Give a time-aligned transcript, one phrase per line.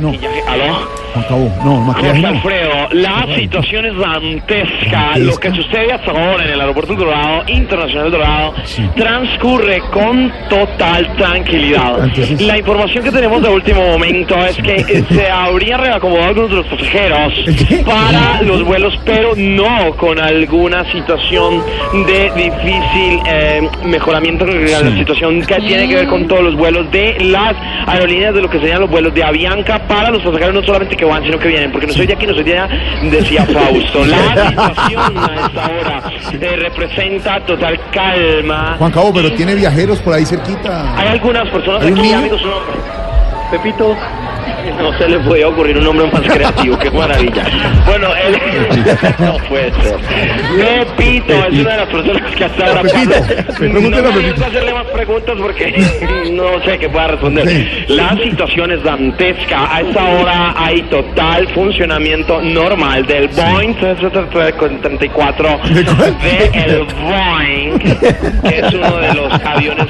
[0.00, 0.08] No,
[0.48, 0.96] ¿Aló?
[1.14, 2.28] Juan Cabo, no, maquillaje no.
[2.28, 5.16] Alfredo, la situación es dantesca.
[5.18, 8.54] Lo que sucede hasta ahora en el aeropuerto del Dorado, Internacional Dorado,
[8.96, 12.04] transcurre con total tranquilidad.
[12.04, 16.50] Entonces- La información que tenemos de último momento es que eh, se habrían reacomodado algunos
[16.50, 17.32] de los pasajeros
[17.86, 21.62] para los vuelos, pero no con alguna situación
[22.06, 24.98] de difícil eh, mejoramiento en la Sí.
[24.98, 27.54] situación que tiene que ver con todos los vuelos de las
[27.86, 31.04] aerolíneas de lo que serían los vuelos de Avianca para los pasajeros no solamente que
[31.04, 32.68] van, sino que vienen, porque no soy de aquí, no soy de allá,
[33.10, 34.04] decía Fausto.
[34.04, 38.76] La situación a esta hora eh, representa total calma.
[38.78, 40.96] Juan Cabo, pero tiene viajeros por ahí cerquita.
[40.96, 41.84] Hay algunas personas.
[43.50, 43.96] Pepito.
[44.76, 47.44] No se le podía ocurrir un nombre más creativo, qué maravilla.
[47.86, 48.38] Bueno, él
[49.18, 49.96] no puede ser.
[50.96, 53.14] Pepito es una de las personas que hasta ahora Pepito,
[53.58, 55.84] pregúntele No a me gusta hacerle más preguntas porque
[56.32, 57.48] no sé qué pueda responder.
[57.48, 57.84] Sí.
[57.88, 59.74] La situación es dantesca.
[59.74, 66.18] A esta hora hay total funcionamiento normal del Boeing 734 ¿De cuál?
[66.18, 69.40] de el Boeing, que es uno de los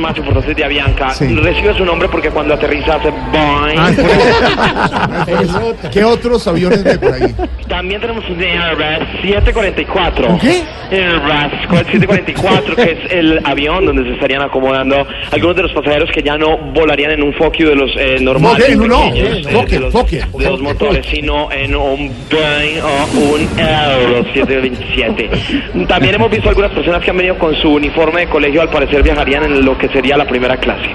[0.00, 1.10] más importantes de Avianca.
[1.10, 1.34] Sí.
[1.36, 3.78] Recibe su nombre porque cuando aterriza hace Boeing.
[3.78, 5.26] Ah.
[5.92, 7.34] ¿Qué otros aviones ve por ahí?
[7.68, 10.28] También tenemos un Airbus 744.
[10.28, 10.62] ¿Un qué?
[10.90, 16.22] Airbus 744, que es el avión donde se estarían acomodando algunos de los pasajeros que
[16.22, 18.76] ya no volarían en un Fokker de los eh, normales.
[18.76, 23.34] No, no, pequeños, eh, Fokker, de los, de los motores, sino en un Boeing o
[23.34, 25.86] un Airbus 727.
[25.86, 29.02] También hemos visto algunas personas que han venido con su uniforme de colegio, al parecer
[29.02, 30.88] viajarían en lo que sería la primera clase.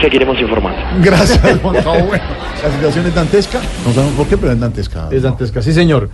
[0.00, 0.78] Seguiremos informando.
[1.00, 2.04] Gracias, Juan Cabo.
[2.06, 2.24] Bueno,
[2.62, 3.60] la situación es dantesca.
[3.86, 5.08] No sabemos por qué, pero es dantesca.
[5.10, 6.10] Es dantesca, sí señor.